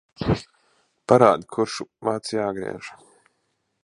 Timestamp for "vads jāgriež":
2.09-2.91